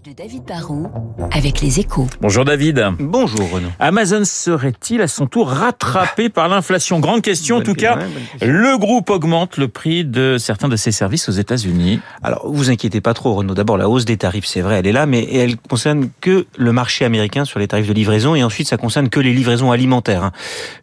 de 0.00 0.12
David 0.16 0.44
Barrault 0.44 0.90
avec 1.32 1.60
les 1.60 1.78
échos. 1.78 2.06
Bonjour 2.22 2.46
David. 2.46 2.82
Bonjour 2.98 3.50
Renaud. 3.50 3.68
Amazon 3.78 4.24
serait-il 4.24 5.02
à 5.02 5.06
son 5.06 5.26
tour 5.26 5.50
rattrapé 5.50 6.30
par 6.30 6.48
l'inflation? 6.48 6.98
Grande 6.98 7.20
question 7.20 7.58
en 7.58 7.60
tout 7.60 7.74
cas. 7.74 7.98
Le 8.40 8.78
groupe 8.78 9.10
augmente 9.10 9.58
le 9.58 9.68
prix 9.68 10.06
de 10.06 10.38
certains 10.38 10.70
de 10.70 10.76
ses 10.76 10.92
services 10.92 11.28
aux 11.28 11.32
États-Unis. 11.32 12.00
Alors, 12.22 12.50
vous 12.50 12.70
inquiétez 12.70 13.02
pas 13.02 13.12
trop 13.12 13.34
Renaud. 13.34 13.52
D'abord, 13.54 13.76
la 13.76 13.86
hausse 13.88 14.06
des 14.06 14.16
tarifs, 14.16 14.46
c'est 14.46 14.62
vrai, 14.62 14.78
elle 14.78 14.86
est 14.86 14.92
là, 14.92 15.04
mais 15.04 15.28
elle 15.30 15.58
concerne 15.58 16.08
que 16.22 16.46
le 16.56 16.72
marché 16.72 17.04
américain 17.04 17.44
sur 17.44 17.58
les 17.58 17.68
tarifs 17.68 17.88
de 17.88 17.92
livraison 17.92 18.34
et 18.34 18.42
ensuite 18.42 18.68
ça 18.68 18.78
concerne 18.78 19.10
que 19.10 19.20
les 19.20 19.34
livraisons 19.34 19.72
alimentaires. 19.72 20.24
hein. 20.24 20.32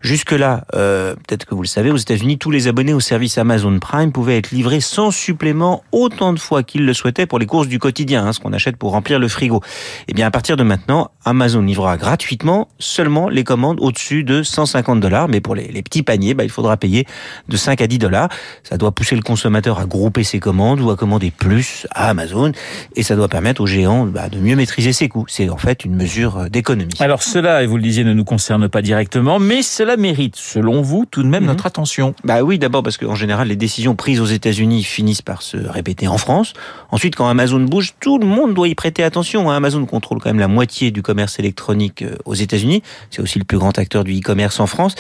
Jusque-là, 0.02 0.66
euh, 0.76 1.16
peut-être 1.16 1.46
que 1.46 1.56
vous 1.56 1.64
le 1.64 1.68
savez, 1.68 1.90
aux 1.90 1.98
États-Unis, 1.98 2.38
tous 2.38 2.52
les 2.52 2.68
abonnés 2.68 2.94
au 2.94 3.00
service 3.00 3.40
Amazon 3.40 3.80
Prime 3.80 4.12
pouvaient 4.12 4.38
être 4.38 4.52
livrés 4.52 4.82
sans 4.82 5.10
supplément 5.10 5.84
autant 5.92 6.32
de 6.34 6.40
fois 6.40 6.62
qu'ils 6.62 6.86
le 6.86 6.94
souhaitaient 6.94 7.26
pour 7.26 7.40
les 7.40 7.48
courses 7.48 7.68
du 7.68 7.80
quotidien, 7.80 8.28
hein, 8.28 8.34
ce 8.34 8.40
qu'on 8.40 8.54
achète 8.54 8.78
pour 8.78 8.99
remplir 9.00 9.18
le 9.20 9.30
frigo. 9.30 9.62
Eh 10.10 10.14
bien, 10.14 10.28
à 10.28 10.32
partir 10.32 10.58
de 10.58 10.64
maintenant, 10.64 11.12
Amazon 11.24 11.62
livrera 11.62 11.96
gratuitement 11.96 12.68
seulement 12.80 13.30
les 13.30 13.46
commandes 13.46 13.78
au-dessus 13.80 14.24
de 14.26 14.44
150 14.44 15.00
dollars, 15.00 15.30
mais 15.30 15.40
pour 15.40 15.56
les, 15.56 15.70
les 15.70 15.82
petits 15.82 16.04
paniers, 16.04 16.34
bah, 16.34 16.44
il 16.44 16.50
faudra 16.50 16.76
payer 16.76 17.06
de 17.48 17.56
5 17.56 17.80
à 17.82 17.88
10 17.88 17.98
dollars. 17.98 18.28
Ça 18.64 18.76
doit 18.78 18.92
pousser 18.92 19.16
le 19.16 19.22
consommateur 19.22 19.80
à 19.80 19.86
grouper 19.86 20.24
ses 20.26 20.40
commandes 20.42 20.82
ou 20.82 20.90
à 20.90 20.98
commander 20.98 21.32
plus 21.32 21.88
à 21.92 22.10
Amazon, 22.10 22.52
et 22.98 23.04
ça 23.04 23.16
doit 23.16 23.30
permettre 23.30 23.62
aux 23.62 23.68
géants 23.68 24.06
bah, 24.06 24.28
de 24.28 24.38
mieux 24.40 24.58
maîtriser 24.58 24.92
ses 24.92 25.08
coûts. 25.08 25.26
C'est 25.30 25.50
en 25.50 25.58
fait 25.58 25.86
une 25.86 25.96
mesure 25.96 26.50
d'économie. 26.50 26.94
Alors 27.00 27.24
cela, 27.24 27.64
et 27.64 27.68
vous 27.68 27.78
le 27.78 27.84
disiez, 27.84 28.04
ne 28.04 28.14
nous 28.14 28.26
concerne 28.26 28.68
pas 28.68 28.82
directement, 28.82 29.40
mais 29.40 29.62
cela 29.62 29.96
mérite, 29.96 30.36
selon 30.36 30.82
vous, 30.82 31.06
tout 31.10 31.24
de 31.24 31.28
même 31.30 31.44
Mhm. 31.44 31.48
notre 31.50 31.66
attention. 31.68 32.14
Bah 32.26 32.42
oui, 32.44 32.60
d'abord 32.60 32.84
parce 32.84 32.98
qu'en 32.98 33.16
général, 33.16 33.48
les 33.48 33.56
décisions 33.56 33.96
prises 33.96 34.20
aux 34.20 34.26
États-Unis 34.26 34.84
finissent 34.84 35.22
par 35.22 35.42
se 35.42 35.56
répéter 35.56 36.08
en 36.10 36.18
France. 36.18 36.54
Ensuite, 36.92 37.16
quand 37.16 37.28
Amazon 37.30 37.62
bouge, 37.62 37.94
tout 38.02 38.18
le 38.18 38.26
monde 38.26 38.54
doit 38.54 38.68
y 38.68 38.76
prêter 38.76 38.89
attention. 38.98 39.50
hein. 39.50 39.56
Amazon 39.56 39.86
contrôle 39.86 40.20
quand 40.20 40.30
même 40.30 40.40
la 40.40 40.48
moitié 40.48 40.92
du 40.92 41.02
commerce 41.02 41.40
électronique 41.40 42.02
euh, 42.02 42.16
aux 42.26 42.34
États-Unis. 42.34 42.82
C'est 43.12 43.22
aussi 43.22 43.38
le 43.40 43.46
plus 43.46 43.58
grand 43.58 43.78
acteur 43.78 44.04
du 44.04 44.18
e-commerce 44.18 44.60
en 44.60 44.68
France. 44.68 44.96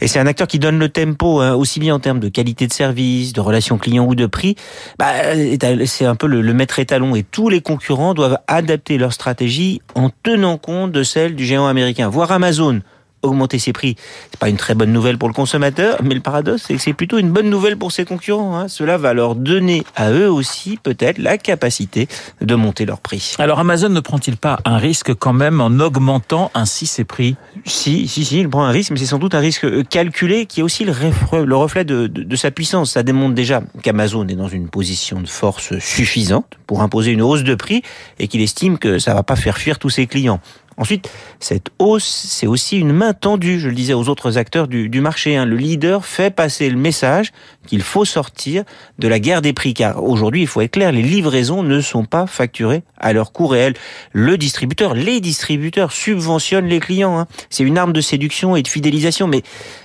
Et 0.00 0.08
c'est 0.08 0.18
un 0.18 0.26
acteur 0.26 0.46
qui 0.46 0.58
donne 0.58 0.78
le 0.78 0.88
tempo, 0.88 1.40
hein, 1.40 1.54
aussi 1.54 1.78
bien 1.78 1.94
en 1.94 1.98
termes 1.98 2.20
de 2.20 2.28
qualité 2.30 2.66
de 2.66 2.72
service, 2.72 3.34
de 3.34 3.40
relations 3.40 3.76
clients 3.76 4.06
ou 4.06 4.14
de 4.14 4.26
prix. 4.26 4.56
Bah, 4.98 5.34
étal- 5.34 5.86
c'est 5.86 6.06
un 6.06 6.14
peu 6.14 6.26
le, 6.26 6.40
le 6.40 6.54
maître 6.54 6.78
étalon 6.78 7.14
et 7.14 7.22
tous 7.22 7.50
les 7.50 7.60
concurrents 7.60 8.14
doivent 8.14 8.38
adapter 8.46 8.96
leur 8.96 9.12
stratégie 9.12 9.82
en 9.94 10.10
tenant 10.22 10.56
compte 10.56 10.92
de 10.92 11.02
celle 11.02 11.36
du 11.36 11.44
géant 11.44 11.66
américain. 11.66 12.08
Voir 12.08 12.32
Amazon 12.32 12.80
augmenter 13.22 13.58
ses 13.58 13.72
prix, 13.72 13.96
c'est 14.30 14.40
pas 14.40 14.48
une 14.48 14.56
très 14.56 14.74
bonne 14.74 14.92
nouvelle 14.92 15.18
pour 15.18 15.28
le 15.28 15.34
consommateur, 15.34 15.98
mais 16.02 16.14
le 16.14 16.20
paradoxe, 16.20 16.64
c'est 16.66 16.74
que 16.74 16.80
c'est 16.80 16.92
plutôt 16.92 17.18
une 17.18 17.30
bonne 17.30 17.50
nouvelle 17.50 17.76
pour 17.76 17.92
ses 17.92 18.04
concurrents. 18.04 18.56
hein. 18.56 18.68
Cela 18.68 18.96
va 18.96 19.12
leur 19.14 19.34
donner 19.34 19.82
à 19.96 20.10
eux 20.10 20.30
aussi 20.30 20.78
peut-être 20.82 21.18
la 21.18 21.38
capacité 21.38 22.08
de 22.40 22.54
monter 22.54 22.86
leurs 22.86 23.00
prix. 23.00 23.34
Alors 23.38 23.58
Amazon 23.58 23.88
ne 23.90 24.00
prend-il 24.00 24.36
pas 24.36 24.58
un 24.64 24.78
risque 24.78 25.14
quand 25.14 25.32
même 25.32 25.60
en 25.60 25.78
augmentant 25.80 26.50
ainsi 26.54 26.86
ses 26.86 27.04
prix? 27.04 27.36
Si, 27.64 28.08
si, 28.08 28.24
si, 28.24 28.40
il 28.40 28.48
prend 28.48 28.64
un 28.64 28.70
risque, 28.70 28.90
mais 28.92 28.98
c'est 28.98 29.06
sans 29.06 29.18
doute 29.18 29.34
un 29.34 29.40
risque 29.40 29.64
euh, 29.64 29.82
calculé 29.82 30.46
qui 30.46 30.60
est 30.60 30.62
aussi 30.62 30.84
le 30.84 30.92
reflet, 30.92 31.44
le 31.44 31.56
reflet 31.56 31.84
de, 31.84 32.06
de- 32.06 32.22
de 32.22 32.36
sa 32.36 32.50
puissance. 32.50 32.92
Ça 32.92 33.02
démontre 33.02 33.34
déjà 33.34 33.62
qu'Amazon 33.82 34.26
est 34.28 34.34
dans 34.34 34.48
une 34.48 34.68
position 34.68 35.20
de 35.20 35.26
force 35.28 35.78
suffisante 35.78 36.46
pour 36.66 36.82
imposer 36.82 37.10
une 37.12 37.22
hausse 37.22 37.44
de 37.44 37.54
prix 37.54 37.82
et 38.18 38.28
qu'il 38.28 38.40
estime 38.40 38.78
que 38.78 38.98
ça 38.98 39.14
va 39.14 39.22
pas 39.22 39.36
faire 39.36 39.58
fuir 39.58 39.78
tous 39.78 39.90
ses 39.90 40.06
clients. 40.06 40.40
Ensuite, 40.80 41.10
cette 41.40 41.68
hausse, 41.78 42.06
c'est 42.06 42.46
aussi 42.46 42.78
une 42.78 42.94
main 42.94 43.12
tendue, 43.12 43.60
je 43.60 43.68
le 43.68 43.74
disais 43.74 43.92
aux 43.92 44.08
autres 44.08 44.38
acteurs 44.38 44.66
du, 44.66 45.00
marché. 45.02 45.36
hein. 45.36 45.44
Le 45.44 45.56
leader 45.56 46.06
fait 46.06 46.34
passer 46.34 46.70
le 46.70 46.78
message 46.78 47.32
qu'il 47.66 47.82
faut 47.82 48.06
sortir 48.06 48.64
de 48.98 49.06
la 49.06 49.18
guerre 49.18 49.42
des 49.42 49.52
prix, 49.52 49.74
car 49.74 50.02
aujourd'hui, 50.02 50.40
il 50.40 50.46
faut 50.46 50.62
être 50.62 50.70
clair, 50.70 50.90
les 50.90 51.02
livraisons 51.02 51.62
ne 51.62 51.82
sont 51.82 52.06
pas 52.06 52.26
facturées 52.26 52.82
à 52.96 53.12
leur 53.12 53.32
coût 53.32 53.46
réel. 53.46 53.74
Le 54.12 54.38
distributeur, 54.38 54.94
les 54.94 55.20
distributeurs 55.20 55.92
subventionnent 55.92 56.66
les 56.66 56.80
clients. 56.80 57.18
hein. 57.18 57.26
C'est 57.50 57.62
une 57.62 57.76
arme 57.76 57.92
de 57.92 58.00
séduction 58.00 58.56
et 58.56 58.62
de 58.62 58.68
fidélisation, 58.68 59.26
mais, 59.26 59.42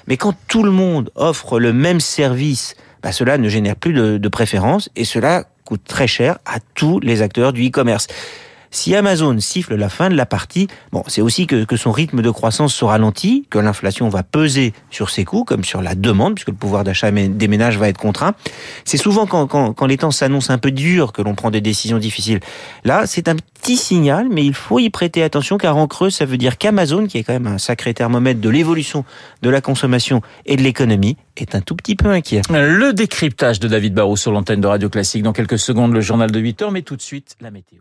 mais 0.08 0.16
quand 0.16 0.34
tout 0.48 0.64
le 0.64 0.72
monde 0.72 1.12
offre 1.16 1.60
le 1.60 1.74
même 1.74 2.00
service, 2.00 2.76
bah, 3.04 3.12
cela 3.12 3.38
ne 3.38 3.50
génère 3.50 3.76
plus 3.76 3.92
de 3.94 4.28
préférence 4.30 4.90
et 4.96 5.04
cela 5.04 5.44
coûte 5.66 5.82
très 5.86 6.08
cher 6.08 6.38
à 6.46 6.60
tous 6.74 7.02
les 7.02 7.22
acteurs 7.22 7.52
du 7.52 7.68
e-commerce. 7.68 8.08
Si 8.76 8.94
Amazon 8.94 9.40
siffle 9.40 9.76
la 9.76 9.88
fin 9.88 10.10
de 10.10 10.16
la 10.16 10.26
partie, 10.26 10.68
bon, 10.92 11.02
c'est 11.08 11.22
aussi 11.22 11.48
que, 11.48 11.64
que 11.64 11.78
son 11.78 11.94
rythme 11.94 12.22
de 12.22 12.30
croissance 12.30 12.76
se 12.76 12.84
ralentit, 12.84 13.48
que 13.50 13.58
l'inflation 13.58 14.10
va 14.10 14.22
peser 14.22 14.74
sur 14.92 15.10
ses 15.10 15.24
coûts, 15.24 15.46
comme 15.46 15.64
sur 15.64 15.82
la 15.82 15.96
demande, 15.96 16.36
puisque 16.36 16.50
le 16.50 16.56
pouvoir 16.56 16.84
d'achat 16.84 17.10
des 17.10 17.48
ménages 17.48 17.78
va 17.78 17.88
être 17.88 17.98
contraint. 17.98 18.36
C'est 18.84 18.98
souvent 18.98 19.28
quand, 19.28 19.48
quand, 19.48 19.72
quand 19.72 19.86
les 19.86 19.96
temps 19.96 20.12
s'annoncent 20.12 20.52
un 20.52 20.58
peu 20.58 20.72
durs 20.72 21.14
que 21.14 21.22
l'on 21.22 21.36
prend 21.36 21.52
des 21.52 21.62
décisions 21.62 22.00
difficiles. 22.00 22.42
Là, 22.84 23.08
c'est 23.08 23.30
un 23.30 23.38
petit 23.38 23.78
signal, 23.78 24.28
mais 24.30 24.44
il 24.44 24.54
faut 24.54 24.80
y 24.80 24.90
prêter 24.90 25.24
attention, 25.24 25.58
car 25.58 25.78
en 25.78 25.88
creux, 25.88 26.10
ça 26.10 26.26
veut 26.26 26.38
dire 26.38 26.58
qu'Amazon, 26.58 27.08
qui 27.08 27.18
est 27.18 27.24
quand 27.24 27.32
même 27.32 27.48
un 27.48 27.58
sacré 27.58 27.94
thermomètre 27.94 28.42
de 28.42 28.50
l'évolution 28.50 29.06
de 29.42 29.50
la 29.50 29.62
consommation 29.62 30.22
et 30.46 30.58
de 30.58 30.62
l'économie, 30.62 31.16
est 31.38 31.56
un 31.56 31.62
tout 31.62 31.78
petit 31.78 31.96
peu 31.96 32.10
inquiet. 32.10 32.42
Le 32.50 32.92
décryptage 32.92 33.62
de 33.62 33.70
David 33.70 33.94
Barrault 33.94 34.18
sur 34.18 34.34
l'antenne 34.34 34.60
de 34.60 34.68
Radio 34.68 34.90
Classique. 34.90 35.24
Dans 35.24 35.34
quelques 35.34 35.60
secondes, 35.60 35.94
le 35.94 36.02
journal 36.02 36.30
de 36.30 36.40
8 36.42 36.62
heures, 36.64 36.72
mais 36.72 36.82
tout 36.82 36.98
de 36.98 37.02
suite, 37.02 37.38
la 37.40 37.52
météo. 37.52 37.80